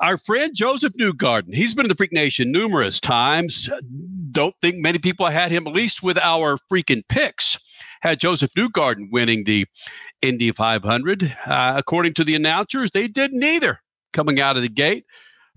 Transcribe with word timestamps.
our 0.00 0.16
friend 0.16 0.54
Josef 0.54 0.92
Newgarden. 0.94 1.54
He's 1.54 1.74
been 1.74 1.84
in 1.84 1.90
the 1.90 1.94
Freak 1.94 2.12
Nation 2.12 2.50
numerous 2.50 2.98
times. 2.98 3.70
Don't 4.30 4.54
think 4.60 4.76
many 4.76 4.98
people 4.98 5.26
had 5.26 5.52
him, 5.52 5.66
at 5.66 5.72
least 5.72 6.02
with 6.02 6.18
our 6.18 6.56
freaking 6.72 7.02
picks. 7.08 7.58
Had 8.00 8.18
Josef 8.18 8.50
Newgarden 8.56 9.10
winning 9.12 9.44
the 9.44 9.66
Indy 10.22 10.52
500. 10.52 11.36
Uh, 11.46 11.74
according 11.76 12.14
to 12.14 12.24
the 12.24 12.34
announcers, 12.34 12.92
they 12.92 13.08
didn't 13.08 13.42
either 13.42 13.80
coming 14.12 14.40
out 14.40 14.56
of 14.56 14.62
the 14.62 14.68
gate. 14.68 15.04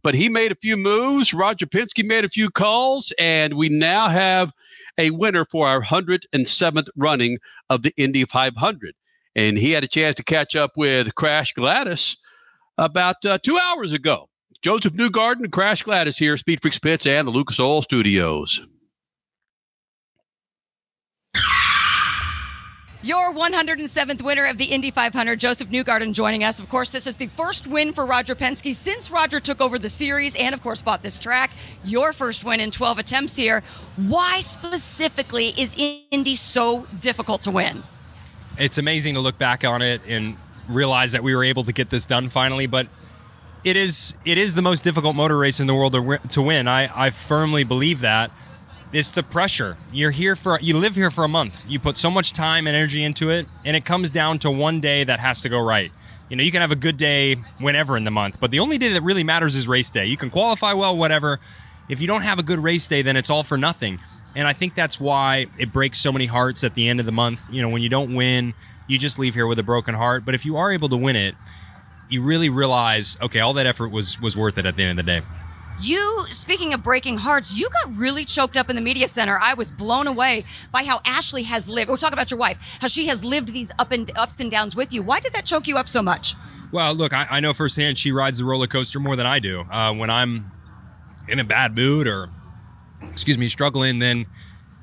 But 0.04 0.16
he 0.16 0.28
made 0.28 0.52
a 0.52 0.56
few 0.56 0.76
moves. 0.76 1.34
Roger 1.34 1.66
Penske 1.66 2.06
made 2.06 2.26
a 2.26 2.30
few 2.30 2.50
calls, 2.50 3.14
and 3.18 3.54
we 3.54 3.70
now 3.70 4.10
have 4.10 4.52
a 4.98 5.12
winner 5.12 5.46
for 5.46 5.66
our 5.66 5.82
107th 5.82 6.90
running 6.98 7.38
of 7.70 7.84
the 7.84 7.94
Indy 7.96 8.26
500. 8.26 8.94
And 9.36 9.58
he 9.58 9.72
had 9.72 9.86
a 9.86 9.88
chance 9.88 10.16
to 10.16 10.24
catch 10.24 10.58
up 10.58 10.72
with 10.76 11.16
Crash 11.16 11.54
Gladys 11.54 12.18
about 12.78 13.24
uh, 13.26 13.38
two 13.38 13.58
hours 13.58 13.94
ago. 13.94 14.28
Josef 14.64 14.94
Newgarden, 14.94 15.52
Crash 15.52 15.84
Gladys 15.84 16.18
here, 16.18 16.38
Speed 16.38 16.62
Freaks 16.62 16.80
Pits 16.80 17.06
and 17.06 17.28
the 17.28 17.32
Lucas 17.32 17.60
Oil 17.60 17.82
Studios. 17.82 18.62
Your 23.02 23.34
107th 23.34 24.22
winner 24.22 24.46
of 24.46 24.58
the 24.58 24.64
Indy 24.64 24.90
500, 24.90 25.38
Josef 25.38 25.68
Newgarden, 25.68 26.14
joining 26.14 26.46
us. 26.46 26.62
Of 26.62 26.70
course, 26.70 26.92
this 26.92 27.08
is 27.08 27.18
the 27.18 27.28
first 27.28 27.68
win 27.68 27.92
for 27.92 28.06
Roger 28.06 28.36
Penske 28.36 28.74
since 28.74 29.12
Roger 29.12 29.42
took 29.42 29.60
over 29.60 29.78
the 29.78 29.90
series 29.90 30.34
and, 30.38 30.56
of 30.56 30.64
course, 30.64 30.82
bought 30.82 31.04
this 31.04 31.20
track. 31.20 31.52
Your 31.84 32.14
first 32.14 32.46
win 32.46 32.62
in 32.62 32.72
12 32.72 33.00
attempts 33.00 33.36
here. 33.36 33.64
Why 33.98 34.40
specifically 34.40 35.50
is 35.58 35.76
Indy 36.10 36.36
so 36.36 36.88
difficult 37.02 37.42
to 37.42 37.52
win? 37.52 37.84
It's 38.58 38.78
amazing 38.78 39.16
to 39.16 39.20
look 39.20 39.38
back 39.38 39.66
on 39.66 39.82
it 39.82 40.00
and 40.08 40.38
realize 40.70 41.12
that 41.12 41.22
we 41.22 41.36
were 41.36 41.44
able 41.44 41.64
to 41.64 41.74
get 41.74 41.90
this 41.90 42.06
done 42.06 42.30
finally, 42.30 42.68
but 42.68 42.88
it 43.64 43.76
is 43.78 44.16
it 44.26 44.38
is 44.38 44.56
the 44.56 44.62
most 44.62 44.84
difficult 44.84 45.16
motor 45.16 45.38
race 45.38 45.60
in 45.60 45.68
the 45.68 45.74
world 45.74 45.94
to, 45.94 46.20
to 46.30 46.42
win. 46.42 46.68
I, 46.68 46.90
I 46.96 47.10
firmly 47.10 47.64
believe 47.64 48.02
that. 48.02 48.32
It's 48.92 49.10
the 49.10 49.24
pressure. 49.24 49.78
You're 49.92 50.12
here 50.12 50.36
for 50.36 50.60
you 50.60 50.78
live 50.78 50.96
here 50.96 51.10
for 51.10 51.24
a 51.24 51.28
month. 51.28 51.66
You 51.68 51.80
put 51.80 51.98
so 51.98 52.12
much 52.12 52.32
time 52.32 52.68
and 52.68 52.76
energy 52.76 53.04
into 53.04 53.32
it, 53.32 53.48
and 53.66 53.76
it 53.76 53.86
comes 53.86 54.12
down 54.12 54.40
to 54.40 54.52
one 54.52 54.82
day 54.82 55.04
that 55.04 55.20
has 55.20 55.42
to 55.42 55.50
go 55.50 55.60
right. 55.60 55.92
You 56.30 56.36
know, 56.36 56.44
you 56.44 56.52
can 56.52 56.62
have 56.62 56.72
a 56.72 56.76
good 56.76 56.98
day 56.98 57.36
whenever 57.60 57.98
in 57.98 58.04
the 58.04 58.12
month, 58.12 58.40
but 58.40 58.52
the 58.52 58.60
only 58.60 58.78
day 58.78 58.90
that 58.90 59.02
really 59.02 59.24
matters 59.24 59.56
is 59.56 59.68
race 59.68 59.90
day. 59.90 60.06
You 60.06 60.18
can 60.18 60.30
qualify 60.30 60.74
well, 60.74 60.96
whatever. 60.96 61.40
If 61.90 62.02
you 62.02 62.08
don't 62.08 62.24
have 62.24 62.40
a 62.40 62.44
good 62.44 62.60
race 62.60 62.88
day, 62.88 63.02
then 63.02 63.18
it's 63.18 63.30
all 63.30 63.44
for 63.44 63.58
nothing. 63.58 64.00
And 64.36 64.48
I 64.48 64.54
think 64.54 64.74
that's 64.74 65.00
why 65.00 65.48
it 65.58 65.74
breaks 65.74 66.00
so 66.00 66.12
many 66.12 66.26
hearts 66.26 66.64
at 66.64 66.76
the 66.76 66.88
end 66.88 67.00
of 67.00 67.06
the 67.06 67.12
month. 67.12 67.52
You 67.52 67.62
know, 67.62 67.70
when 67.70 67.82
you 67.82 67.90
don't 67.90 68.16
win, 68.16 68.54
you 68.88 68.98
just 68.98 69.20
leave 69.20 69.34
here 69.34 69.48
with 69.48 69.60
a 69.60 69.64
broken 69.64 69.96
heart. 69.96 70.24
But 70.26 70.34
if 70.34 70.46
you 70.46 70.58
are 70.58 70.72
able 70.72 70.90
to 70.90 70.98
win 70.98 71.16
it, 71.16 71.36
you 72.10 72.24
really 72.24 72.50
realize, 72.50 73.18
okay, 73.22 73.40
all 73.40 73.54
that 73.54 73.66
effort 73.66 73.90
was 73.90 74.20
was 74.20 74.38
worth 74.38 74.58
it 74.58 74.66
at 74.66 74.76
the 74.76 74.84
end 74.84 75.00
of 75.00 75.06
the 75.06 75.12
day. 75.20 75.26
You, 75.82 76.28
speaking 76.30 76.74
of 76.74 76.84
breaking 76.84 77.18
hearts, 77.18 77.60
you 77.60 77.68
got 77.70 77.96
really 77.96 78.26
choked 78.26 78.58
up 78.58 78.70
in 78.70 78.76
the 78.76 78.82
media 78.82 79.08
center. 79.08 79.40
I 79.42 79.56
was 79.56 79.72
blown 79.72 80.06
away 80.06 80.46
by 80.72 80.84
how 80.84 81.02
Ashley 81.04 81.44
has 81.44 81.68
lived. 81.68 81.90
We're 81.90 81.98
talking 81.98 82.14
about 82.14 82.30
your 82.30 82.40
wife, 82.40 82.78
how 82.80 82.88
she 82.88 83.08
has 83.08 83.26
lived 83.26 83.52
these 83.54 83.72
up 83.80 83.92
and 83.92 84.10
ups 84.16 84.40
and 84.40 84.52
downs 84.52 84.76
with 84.76 84.94
you. 84.94 85.02
Why 85.02 85.20
did 85.20 85.34
that 85.34 85.46
choke 85.46 85.68
you 85.68 85.78
up 85.78 85.88
so 85.88 86.04
much? 86.04 86.36
Well, 86.72 86.94
look, 86.94 87.12
I, 87.12 87.28
I 87.30 87.40
know 87.40 87.54
firsthand 87.54 87.98
she 87.98 88.12
rides 88.12 88.38
the 88.38 88.46
roller 88.46 88.68
coaster 88.68 89.00
more 89.00 89.16
than 89.16 89.26
I 89.26 89.40
do. 89.40 89.62
Uh, 89.62 89.94
when 89.94 90.10
I'm 90.10 90.52
in 91.28 91.40
a 91.40 91.44
bad 91.44 91.76
mood 91.76 92.08
or, 92.08 92.30
excuse 93.12 93.38
me, 93.38 93.48
struggling, 93.48 94.00
then 94.00 94.28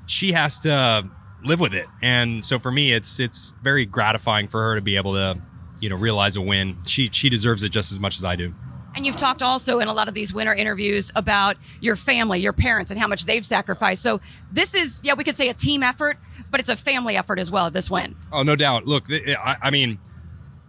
she 0.07 0.33
has 0.33 0.59
to 0.61 1.09
live 1.45 1.61
with 1.61 1.73
it. 1.73 1.87
And 2.03 2.45
so 2.45 2.59
for 2.59 2.71
me, 2.71 2.93
it's 2.93 3.21
it's 3.21 3.55
very 3.63 3.87
gratifying 3.87 4.49
for 4.49 4.61
her 4.63 4.75
to 4.75 4.83
be 4.83 4.97
able 4.97 5.15
to, 5.15 5.39
you 5.81 5.89
know, 5.89 5.97
realize 5.97 6.37
a 6.37 6.41
win. 6.41 6.77
She 6.87 7.09
she 7.13 7.29
deserves 7.29 7.63
it 7.63 7.71
just 7.71 7.93
as 7.93 8.01
much 8.01 8.17
as 8.19 8.25
I 8.25 8.37
do. 8.37 8.55
And 8.95 9.07
you've 9.07 9.17
talked 9.17 9.43
also 9.43 9.79
in 9.79 9.89
a 9.89 9.93
lot 9.93 10.09
of 10.09 10.15
these 10.15 10.35
winter 10.35 10.53
interviews 10.53 11.13
about 11.15 11.57
your 11.81 11.95
family, 11.95 12.41
your 12.41 12.53
parents, 12.53 12.91
and 12.91 12.99
how 12.99 13.07
much 13.07 13.25
they've 13.25 13.47
sacrificed. 13.47 14.03
So 14.03 14.21
this 14.51 14.75
is, 14.75 15.01
yeah, 15.05 15.15
we 15.15 15.23
could 15.23 15.37
say 15.37 15.49
a 15.49 15.55
team 15.55 15.85
effort, 15.85 16.19
but 16.51 16.59
it's 16.59 16.69
a 16.69 16.77
family 16.77 17.17
effort 17.17 17.39
as 17.39 17.53
well. 17.53 17.71
This 17.71 17.89
win. 17.89 18.17
Oh, 18.33 18.43
no 18.43 18.57
doubt. 18.57 18.87
Look, 18.87 19.05
I, 19.09 19.57
I 19.63 19.71
mean, 19.71 20.01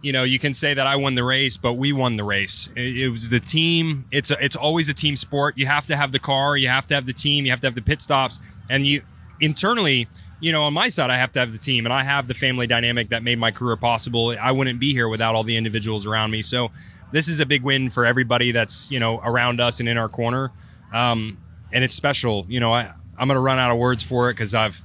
you 0.02 0.12
know, 0.12 0.22
you 0.22 0.38
can 0.38 0.54
say 0.54 0.72
that 0.72 0.86
I 0.86 0.94
won 0.94 1.16
the 1.16 1.24
race, 1.24 1.56
but 1.56 1.74
we 1.74 1.92
won 1.92 2.16
the 2.16 2.22
race. 2.22 2.70
It, 2.76 2.98
it 2.98 3.08
was 3.08 3.30
the 3.30 3.40
team. 3.40 4.04
It's 4.12 4.30
a, 4.30 4.36
it's 4.42 4.56
always 4.56 4.88
a 4.88 4.94
team 4.94 5.16
sport. 5.16 5.58
You 5.58 5.66
have 5.66 5.86
to 5.86 5.96
have 5.96 6.12
the 6.12 6.20
car, 6.20 6.56
you 6.56 6.68
have 6.68 6.86
to 6.88 6.94
have 6.94 7.06
the 7.06 7.12
team, 7.12 7.44
you 7.44 7.50
have 7.50 7.60
to 7.60 7.66
have 7.66 7.74
the 7.74 7.82
pit 7.82 8.00
stops, 8.00 8.38
and 8.70 8.86
you 8.86 9.02
internally 9.40 10.06
you 10.42 10.50
know, 10.50 10.64
on 10.64 10.74
my 10.74 10.88
side, 10.88 11.08
I 11.08 11.16
have 11.16 11.30
to 11.32 11.38
have 11.38 11.52
the 11.52 11.58
team 11.58 11.86
and 11.86 11.92
I 11.92 12.02
have 12.02 12.26
the 12.26 12.34
family 12.34 12.66
dynamic 12.66 13.10
that 13.10 13.22
made 13.22 13.38
my 13.38 13.52
career 13.52 13.76
possible. 13.76 14.34
I 14.42 14.50
wouldn't 14.50 14.80
be 14.80 14.92
here 14.92 15.08
without 15.08 15.36
all 15.36 15.44
the 15.44 15.56
individuals 15.56 16.04
around 16.04 16.32
me. 16.32 16.42
So 16.42 16.72
this 17.12 17.28
is 17.28 17.38
a 17.38 17.46
big 17.46 17.62
win 17.62 17.90
for 17.90 18.04
everybody 18.04 18.50
that's, 18.50 18.90
you 18.90 18.98
know, 18.98 19.20
around 19.20 19.60
us 19.60 19.78
and 19.78 19.88
in 19.88 19.96
our 19.96 20.08
corner. 20.08 20.50
Um, 20.92 21.38
and 21.72 21.84
it's 21.84 21.94
special. 21.94 22.44
You 22.48 22.58
know, 22.58 22.74
I, 22.74 22.92
I'm 23.16 23.28
going 23.28 23.36
to 23.36 23.40
run 23.40 23.60
out 23.60 23.70
of 23.70 23.78
words 23.78 24.02
for 24.02 24.30
it 24.30 24.32
because 24.32 24.52
I've, 24.52 24.82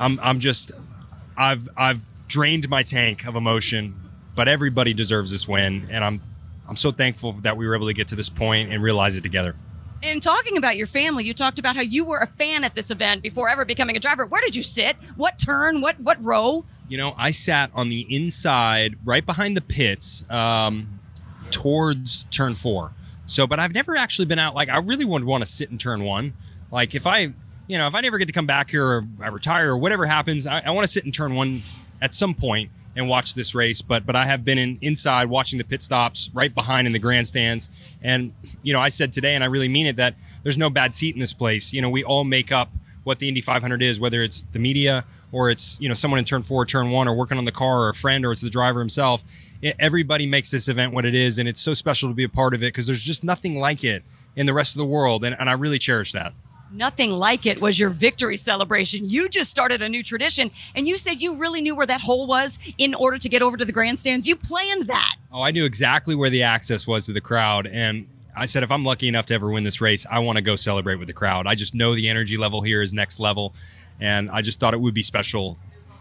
I'm, 0.00 0.18
I'm 0.22 0.38
just, 0.38 0.72
I've, 1.36 1.68
I've 1.76 2.02
drained 2.26 2.66
my 2.70 2.82
tank 2.82 3.26
of 3.26 3.36
emotion, 3.36 3.94
but 4.34 4.48
everybody 4.48 4.94
deserves 4.94 5.30
this 5.30 5.46
win. 5.46 5.86
And 5.90 6.02
I'm, 6.02 6.22
I'm 6.66 6.76
so 6.76 6.90
thankful 6.90 7.32
that 7.42 7.58
we 7.58 7.66
were 7.68 7.74
able 7.74 7.88
to 7.88 7.92
get 7.92 8.08
to 8.08 8.16
this 8.16 8.30
point 8.30 8.72
and 8.72 8.82
realize 8.82 9.14
it 9.14 9.22
together. 9.22 9.56
In 10.04 10.20
talking 10.20 10.58
about 10.58 10.76
your 10.76 10.86
family, 10.86 11.24
you 11.24 11.32
talked 11.32 11.58
about 11.58 11.76
how 11.76 11.82
you 11.82 12.04
were 12.04 12.18
a 12.18 12.26
fan 12.26 12.62
at 12.62 12.74
this 12.74 12.90
event 12.90 13.22
before 13.22 13.48
ever 13.48 13.64
becoming 13.64 13.96
a 13.96 13.98
driver. 13.98 14.26
Where 14.26 14.42
did 14.42 14.54
you 14.54 14.62
sit? 14.62 14.96
What 15.16 15.38
turn? 15.38 15.80
What 15.80 15.98
what 15.98 16.22
row? 16.22 16.66
You 16.88 16.98
know, 16.98 17.14
I 17.16 17.30
sat 17.30 17.70
on 17.74 17.88
the 17.88 18.06
inside, 18.14 18.96
right 19.02 19.24
behind 19.24 19.56
the 19.56 19.62
pits, 19.62 20.30
um, 20.30 21.00
towards 21.50 22.24
turn 22.24 22.54
four. 22.54 22.92
So, 23.24 23.46
but 23.46 23.58
I've 23.58 23.72
never 23.72 23.96
actually 23.96 24.26
been 24.26 24.38
out. 24.38 24.54
Like, 24.54 24.68
I 24.68 24.76
really 24.76 25.06
would 25.06 25.24
want 25.24 25.42
to 25.42 25.48
sit 25.48 25.70
in 25.70 25.78
turn 25.78 26.04
one. 26.04 26.34
Like, 26.70 26.94
if 26.94 27.06
I, 27.06 27.32
you 27.66 27.78
know, 27.78 27.86
if 27.86 27.94
I 27.94 28.02
never 28.02 28.18
get 28.18 28.26
to 28.26 28.34
come 28.34 28.46
back 28.46 28.68
here 28.68 28.84
or 28.84 29.04
I 29.22 29.28
retire 29.28 29.70
or 29.70 29.78
whatever 29.78 30.04
happens, 30.04 30.46
I, 30.46 30.60
I 30.66 30.70
want 30.72 30.84
to 30.84 30.92
sit 30.92 31.06
in 31.06 31.12
turn 31.12 31.34
one 31.34 31.62
at 32.02 32.12
some 32.12 32.34
point 32.34 32.70
and 32.96 33.08
watch 33.08 33.34
this 33.34 33.54
race. 33.54 33.82
But 33.82 34.06
but 34.06 34.16
I 34.16 34.26
have 34.26 34.44
been 34.44 34.58
in, 34.58 34.78
inside 34.80 35.26
watching 35.28 35.58
the 35.58 35.64
pit 35.64 35.82
stops 35.82 36.30
right 36.34 36.54
behind 36.54 36.86
in 36.86 36.92
the 36.92 36.98
grandstands. 36.98 37.68
And 38.02 38.32
you 38.62 38.72
know, 38.72 38.80
I 38.80 38.88
said 38.88 39.12
today, 39.12 39.34
and 39.34 39.44
I 39.44 39.48
really 39.48 39.68
mean 39.68 39.86
it, 39.86 39.96
that 39.96 40.14
there's 40.42 40.58
no 40.58 40.70
bad 40.70 40.94
seat 40.94 41.14
in 41.14 41.20
this 41.20 41.32
place. 41.32 41.72
You 41.72 41.82
know, 41.82 41.90
we 41.90 42.04
all 42.04 42.24
make 42.24 42.52
up 42.52 42.70
what 43.04 43.18
the 43.18 43.28
Indy 43.28 43.40
500 43.40 43.82
is, 43.82 44.00
whether 44.00 44.22
it's 44.22 44.42
the 44.52 44.58
media 44.58 45.04
or 45.30 45.50
it's 45.50 45.78
you 45.80 45.88
know 45.88 45.94
someone 45.94 46.18
in 46.18 46.24
turn 46.24 46.42
four, 46.42 46.64
turn 46.64 46.90
one, 46.90 47.06
or 47.06 47.14
working 47.14 47.38
on 47.38 47.44
the 47.44 47.52
car, 47.52 47.82
or 47.82 47.88
a 47.90 47.94
friend, 47.94 48.24
or 48.24 48.32
it's 48.32 48.40
the 48.40 48.50
driver 48.50 48.80
himself. 48.80 49.22
It, 49.62 49.76
everybody 49.78 50.26
makes 50.26 50.50
this 50.50 50.68
event 50.68 50.92
what 50.92 51.04
it 51.04 51.14
is, 51.14 51.38
and 51.38 51.48
it's 51.48 51.60
so 51.60 51.74
special 51.74 52.08
to 52.08 52.14
be 52.14 52.24
a 52.24 52.28
part 52.28 52.54
of 52.54 52.62
it 52.62 52.66
because 52.66 52.86
there's 52.86 53.04
just 53.04 53.24
nothing 53.24 53.58
like 53.58 53.84
it 53.84 54.02
in 54.36 54.46
the 54.46 54.54
rest 54.54 54.74
of 54.74 54.80
the 54.80 54.86
world, 54.86 55.24
and, 55.24 55.36
and 55.38 55.48
I 55.48 55.52
really 55.52 55.78
cherish 55.78 56.12
that. 56.12 56.32
Nothing 56.74 57.12
like 57.12 57.46
it 57.46 57.62
was 57.62 57.78
your 57.78 57.88
victory 57.88 58.36
celebration. 58.36 59.08
You 59.08 59.28
just 59.28 59.48
started 59.48 59.80
a 59.80 59.88
new 59.88 60.02
tradition 60.02 60.50
and 60.74 60.88
you 60.88 60.98
said 60.98 61.22
you 61.22 61.36
really 61.36 61.62
knew 61.62 61.76
where 61.76 61.86
that 61.86 62.00
hole 62.00 62.26
was 62.26 62.58
in 62.78 62.94
order 62.94 63.16
to 63.16 63.28
get 63.28 63.42
over 63.42 63.56
to 63.56 63.64
the 63.64 63.70
grandstands. 63.70 64.26
You 64.26 64.34
planned 64.34 64.88
that. 64.88 65.14
Oh, 65.32 65.42
I 65.42 65.52
knew 65.52 65.64
exactly 65.64 66.16
where 66.16 66.30
the 66.30 66.42
access 66.42 66.84
was 66.84 67.06
to 67.06 67.12
the 67.12 67.20
crowd. 67.20 67.68
And 67.68 68.08
I 68.36 68.46
said, 68.46 68.64
if 68.64 68.72
I'm 68.72 68.84
lucky 68.84 69.06
enough 69.06 69.26
to 69.26 69.34
ever 69.34 69.50
win 69.50 69.62
this 69.62 69.80
race, 69.80 70.04
I 70.10 70.18
want 70.18 70.36
to 70.36 70.42
go 70.42 70.56
celebrate 70.56 70.96
with 70.96 71.06
the 71.06 71.14
crowd. 71.14 71.46
I 71.46 71.54
just 71.54 71.76
know 71.76 71.94
the 71.94 72.08
energy 72.08 72.36
level 72.36 72.60
here 72.60 72.82
is 72.82 72.92
next 72.92 73.20
level. 73.20 73.54
And 74.00 74.28
I 74.28 74.42
just 74.42 74.58
thought 74.58 74.74
it 74.74 74.80
would 74.80 74.94
be 74.94 75.04
special 75.04 75.56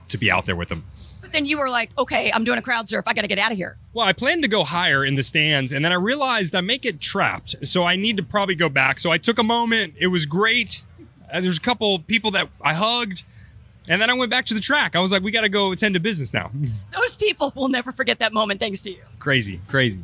to 0.09 0.17
be 0.17 0.31
out 0.31 0.45
there 0.45 0.55
with 0.55 0.69
them. 0.69 0.83
But 1.21 1.31
then 1.31 1.45
you 1.45 1.57
were 1.57 1.69
like, 1.69 1.91
okay, 1.97 2.31
I'm 2.33 2.43
doing 2.43 2.59
a 2.59 2.61
crowd 2.61 2.87
surf. 2.87 3.05
I 3.07 3.13
got 3.13 3.21
to 3.21 3.27
get 3.27 3.39
out 3.39 3.51
of 3.51 3.57
here. 3.57 3.77
Well, 3.93 4.05
I 4.05 4.13
planned 4.13 4.43
to 4.43 4.49
go 4.49 4.63
higher 4.63 5.05
in 5.05 5.15
the 5.15 5.23
stands, 5.23 5.71
and 5.71 5.83
then 5.83 5.91
I 5.91 5.95
realized 5.95 6.55
I 6.55 6.61
may 6.61 6.77
get 6.77 6.99
trapped. 6.99 7.55
So 7.65 7.83
I 7.83 7.95
need 7.95 8.17
to 8.17 8.23
probably 8.23 8.55
go 8.55 8.69
back. 8.69 8.99
So 8.99 9.11
I 9.11 9.17
took 9.17 9.39
a 9.39 9.43
moment. 9.43 9.93
It 9.99 10.07
was 10.07 10.25
great. 10.25 10.83
Uh, 11.31 11.41
there's 11.41 11.57
a 11.57 11.61
couple 11.61 11.97
people 11.99 12.31
that 12.31 12.49
I 12.61 12.73
hugged. 12.73 13.23
And 13.89 14.01
then 14.01 14.09
I 14.09 14.13
went 14.13 14.31
back 14.31 14.45
to 14.45 14.53
the 14.53 14.61
track. 14.61 14.95
I 14.95 15.01
was 15.01 15.11
like, 15.11 15.23
we 15.23 15.31
got 15.31 15.41
to 15.41 15.49
go 15.49 15.71
attend 15.73 15.95
to 15.95 15.99
business 15.99 16.33
now. 16.33 16.51
Those 16.91 17.17
people 17.17 17.51
will 17.55 17.67
never 17.67 17.91
forget 17.91 18.19
that 18.19 18.31
moment 18.31 18.59
thanks 18.59 18.79
to 18.81 18.91
you. 18.91 19.01
Crazy, 19.19 19.59
crazy. 19.67 20.01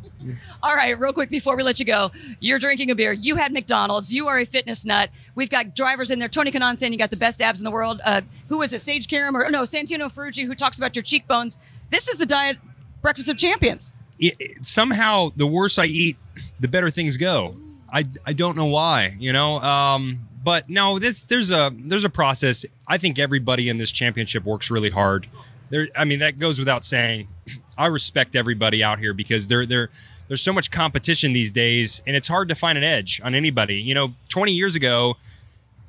All 0.62 0.76
right, 0.76 1.00
real 1.00 1.14
quick 1.14 1.30
before 1.30 1.56
we 1.56 1.64
let 1.64 1.80
you 1.80 1.86
go, 1.86 2.12
you're 2.42 2.60
drinking 2.60 2.92
a 2.92 2.96
beer. 2.96 3.14
You 3.14 3.36
had 3.36 3.54
McDonald's. 3.54 4.14
You 4.14 4.28
are 4.28 4.38
a 4.38 4.46
fitness 4.46 4.86
nut. 4.86 5.10
We've 5.34 5.50
got 5.50 5.76
drivers 5.76 6.12
in 6.12 6.20
there. 6.20 6.28
Tony 6.28 6.52
Kanaan 6.52 6.78
saying 6.78 6.92
you 6.92 7.00
got 7.00 7.10
the 7.10 7.18
best 7.18 7.42
abs 7.42 7.62
in 7.62 7.64
the 7.64 7.72
world. 7.72 8.02
Uh, 8.04 8.22
who 8.50 8.62
is 8.62 8.74
it? 8.74 8.82
Sage 8.82 9.08
Karam 9.08 9.36
or 9.36 9.50
no, 9.50 9.64
Santino 9.64 10.14
Ferrucci 10.14 10.46
who 10.46 10.56
talks 10.56 10.78
about 10.78 10.96
your 10.96 11.04
cheekbones. 11.04 11.58
This 11.90 12.10
is 12.10 12.18
the 12.18 12.26
diet 12.26 12.58
breakfast 13.02 13.30
of 13.30 13.38
champions. 13.38 13.94
It, 14.20 14.36
it, 14.40 14.66
somehow, 14.66 15.30
the 15.38 15.48
worse 15.48 15.80
I 15.80 15.86
eat, 15.86 16.18
the 16.60 16.68
better 16.68 16.90
things 16.90 17.16
go. 17.16 17.56
I, 17.92 18.04
I 18.26 18.34
don't 18.34 18.58
know 18.58 18.66
why, 18.66 19.16
you 19.18 19.32
know. 19.32 19.56
Um, 19.56 20.29
but 20.44 20.70
no, 20.70 21.00
this 21.00 21.24
there's 21.24 21.52
a 21.52 21.72
there's 21.74 22.06
a 22.06 22.10
process. 22.10 22.66
I 22.88 22.98
think 22.98 23.20
everybody 23.20 23.70
in 23.70 23.78
this 23.78 23.92
championship 23.92 24.46
works 24.46 24.72
really 24.72 24.90
hard. 24.90 25.28
There, 25.70 25.88
I 25.98 26.06
mean, 26.06 26.20
that 26.20 26.40
goes 26.40 26.60
without 26.60 26.84
saying. 26.84 27.28
I 27.78 27.86
respect 27.86 28.36
everybody 28.36 28.84
out 28.84 29.00
here 29.00 29.14
because 29.14 29.48
they're 29.48 29.66
they're 29.66 29.90
there's 30.28 30.42
so 30.42 30.54
much 30.54 30.70
competition 30.70 31.34
these 31.34 31.52
days, 31.52 32.02
and 32.06 32.16
it's 32.16 32.28
hard 32.28 32.50
to 32.50 32.56
find 32.56 32.78
an 32.78 32.84
edge 32.84 33.20
on 33.24 33.34
anybody. 33.34 33.76
You 33.76 33.96
know, 33.96 34.14
20 34.30 34.52
years 34.52 34.76
ago, 34.76 35.16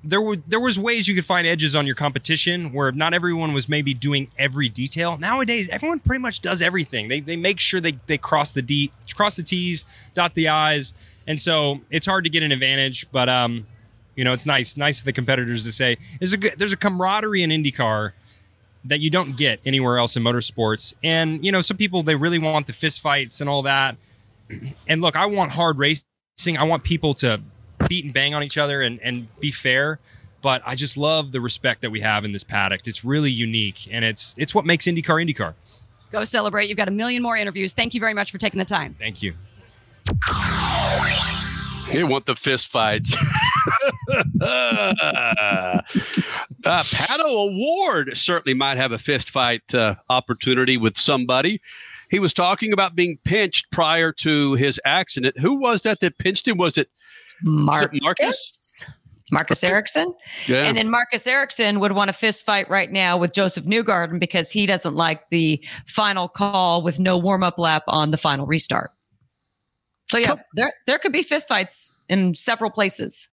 there 0.02 0.20
were 0.20 0.37
there 0.49 0.61
was 0.61 0.79
ways 0.79 1.08
you 1.08 1.14
could 1.14 1.25
find 1.26 1.47
edges 1.47 1.75
on 1.75 1.87
your 1.87 1.94
competition 1.94 2.73
where 2.73 2.91
not 2.93 3.12
everyone 3.12 3.52
was 3.52 3.69
maybe 3.69 3.93
doing 3.93 4.29
every 4.38 4.69
detail. 4.69 5.19
Nowadays, 5.19 5.69
everyone 5.69 6.00
pretty 6.00 6.23
much 6.23 6.41
does 6.41 6.62
everything. 6.62 7.08
They, 7.08 7.20
they 7.20 7.37
make 7.37 7.61
sure 7.61 7.81
they, 7.81 7.99
they 8.06 8.19
cross 8.19 8.52
the 8.52 8.62
D 8.62 8.91
cross 9.14 9.37
the 9.37 9.43
T's, 9.43 9.85
dot 10.14 10.35
the 10.35 10.49
I's, 10.49 10.94
and 11.26 11.38
so 11.38 11.81
it's 11.91 12.06
hard 12.06 12.25
to 12.25 12.31
get 12.31 12.43
an 12.43 12.50
advantage. 12.50 13.11
But 13.12 13.29
um, 13.29 13.67
you 14.16 14.24
know, 14.24 14.32
it's 14.32 14.46
nice 14.46 14.76
nice 14.76 15.00
of 15.00 15.04
the 15.04 15.12
competitors 15.12 15.64
to 15.64 15.72
say 15.72 15.96
there's 16.18 16.32
a 16.32 16.38
good, 16.38 16.52
there's 16.58 16.72
a 16.72 16.76
camaraderie 16.76 17.42
in 17.42 17.50
IndyCar 17.50 18.12
that 18.84 19.00
you 19.00 19.10
don't 19.10 19.36
get 19.36 19.60
anywhere 19.66 19.98
else 19.98 20.16
in 20.16 20.22
motorsports. 20.22 20.94
And 21.04 21.44
you 21.44 21.52
know, 21.52 21.60
some 21.60 21.76
people 21.76 22.02
they 22.02 22.16
really 22.16 22.38
want 22.38 22.66
the 22.66 22.72
fist 22.72 23.00
fights 23.00 23.40
and 23.40 23.48
all 23.48 23.62
that. 23.62 23.96
And 24.88 25.00
look, 25.00 25.16
I 25.16 25.26
want 25.26 25.52
hard 25.52 25.78
racing. 25.78 26.06
I 26.58 26.64
want 26.64 26.82
people 26.82 27.14
to 27.14 27.40
beat 27.88 28.04
and 28.04 28.12
bang 28.12 28.34
on 28.34 28.42
each 28.42 28.58
other 28.58 28.82
and, 28.82 29.00
and 29.00 29.28
be 29.40 29.50
fair. 29.50 29.98
But 30.42 30.62
I 30.66 30.74
just 30.74 30.96
love 30.96 31.32
the 31.32 31.40
respect 31.40 31.82
that 31.82 31.90
we 31.90 32.00
have 32.00 32.24
in 32.24 32.32
this 32.32 32.44
paddock. 32.44 32.86
It's 32.86 33.04
really 33.04 33.30
unique, 33.30 33.88
and 33.92 34.06
it's 34.06 34.34
it's 34.38 34.54
what 34.54 34.64
makes 34.64 34.86
IndyCar 34.86 35.22
IndyCar. 35.22 35.54
Go 36.10 36.24
celebrate. 36.24 36.68
You've 36.68 36.78
got 36.78 36.88
a 36.88 36.92
million 36.92 37.22
more 37.22 37.36
interviews. 37.36 37.74
Thank 37.74 37.94
you 37.94 38.00
very 38.00 38.14
much 38.14 38.32
for 38.32 38.38
taking 38.38 38.58
the 38.58 38.64
time. 38.64 38.96
Thank 38.98 39.22
you. 39.22 39.34
They 41.92 42.04
want 42.04 42.24
the 42.26 42.36
fist 42.36 42.70
fights. 42.72 43.14
uh, 44.40 45.82
Pato 46.64 47.24
O'Ward 47.24 48.16
certainly 48.16 48.54
might 48.54 48.76
have 48.76 48.92
a 48.92 48.98
fist 48.98 49.30
fight 49.30 49.74
uh, 49.74 49.94
opportunity 50.08 50.76
with 50.76 50.96
somebody. 50.96 51.60
He 52.10 52.18
was 52.18 52.32
talking 52.32 52.72
about 52.72 52.94
being 52.96 53.18
pinched 53.24 53.70
prior 53.70 54.12
to 54.14 54.54
his 54.54 54.80
accident. 54.84 55.38
Who 55.38 55.54
was 55.54 55.82
that 55.82 56.00
that 56.00 56.18
pinched 56.18 56.48
him? 56.48 56.58
Was 56.58 56.76
it 56.76 56.90
Marcus. 57.42 57.82
Was 57.82 57.92
it 57.92 58.02
Marcus? 58.02 58.86
Marcus 59.32 59.62
Ericsson. 59.62 60.14
Yeah. 60.46 60.64
And 60.64 60.76
then 60.76 60.90
Marcus 60.90 61.26
Ericsson 61.26 61.80
would 61.80 61.92
want 61.92 62.10
a 62.10 62.12
fist 62.12 62.44
fight 62.44 62.68
right 62.68 62.90
now 62.90 63.16
with 63.16 63.32
Josef 63.32 63.64
Newgarden 63.64 64.18
because 64.18 64.50
he 64.50 64.66
doesn't 64.66 64.94
like 64.94 65.28
the 65.30 65.64
final 65.86 66.28
call 66.28 66.82
with 66.82 66.98
no 66.98 67.16
warm 67.16 67.42
up 67.42 67.58
lap 67.58 67.84
on 67.86 68.10
the 68.10 68.16
final 68.16 68.46
restart. 68.46 68.90
So 70.10 70.18
yeah, 70.18 70.34
there 70.54 70.72
there 70.86 70.98
could 70.98 71.12
be 71.12 71.22
fist 71.22 71.46
fights 71.46 71.96
in 72.08 72.34
several 72.34 72.70
places. 72.70 73.28